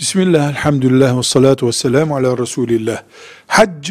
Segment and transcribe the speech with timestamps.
[0.00, 3.02] Bismillah, elhamdülillah ve salatu ve selamu ala Resulillah.
[3.46, 3.90] Hac,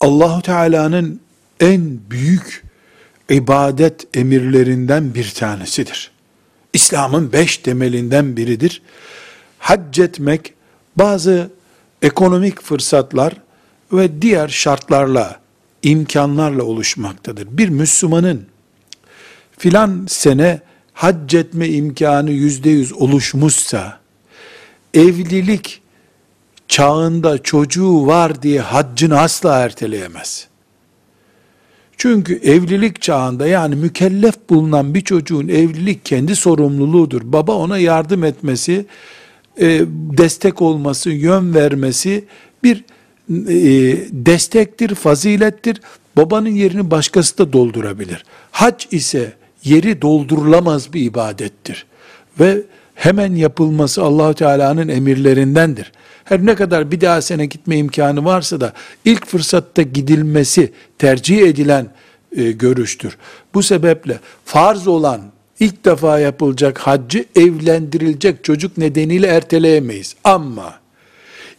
[0.00, 1.20] Allahu Teala'nın
[1.60, 2.64] en büyük
[3.30, 6.10] ibadet emirlerinden bir tanesidir.
[6.72, 8.82] İslam'ın beş temelinden biridir.
[9.58, 10.54] Hac etmek
[10.96, 11.50] bazı
[12.02, 13.34] ekonomik fırsatlar
[13.92, 15.40] ve diğer şartlarla,
[15.82, 17.48] imkanlarla oluşmaktadır.
[17.50, 18.46] Bir Müslümanın
[19.58, 20.60] filan sene
[20.92, 24.00] hac etme imkanı yüzde yüz oluşmuşsa,
[24.94, 25.82] evlilik
[26.68, 30.48] çağında çocuğu var diye haccını asla erteleyemez.
[31.96, 37.22] Çünkü evlilik çağında yani mükellef bulunan bir çocuğun evlilik kendi sorumluluğudur.
[37.24, 38.86] Baba ona yardım etmesi,
[39.60, 39.80] e,
[40.18, 42.24] destek olması, yön vermesi
[42.62, 42.84] bir
[43.30, 43.54] e,
[44.12, 45.80] destektir, fazilettir.
[46.16, 48.24] Babanın yerini başkası da doldurabilir.
[48.50, 49.32] Hac ise
[49.64, 51.86] yeri doldurulamaz bir ibadettir.
[52.40, 52.62] Ve
[53.00, 55.92] hemen yapılması Allahu Teala'nın emirlerindendir.
[56.24, 58.72] Her ne kadar bir daha sene gitme imkanı varsa da
[59.04, 61.86] ilk fırsatta gidilmesi tercih edilen
[62.36, 63.16] e, görüştür.
[63.54, 65.20] Bu sebeple farz olan
[65.60, 70.16] ilk defa yapılacak haccı evlendirilecek çocuk nedeniyle erteleyemeyiz.
[70.24, 70.74] Ama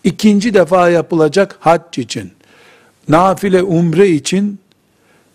[0.04, 2.32] ikinci defa yapılacak hac için,
[3.08, 4.60] nafile umre için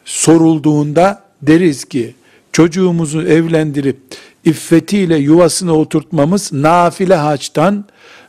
[0.04, 2.14] sorulduğunda deriz ki
[2.52, 3.98] çocuğumuzu evlendirip
[4.46, 7.84] iffetiyle yuvasına oturtmamız nafile haçtan,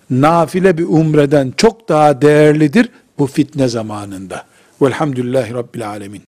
[0.10, 4.46] nafile bir umreden çok daha değerlidir bu fitne zamanında.
[4.82, 6.27] Velhamdülillahi Rabbil Alemin.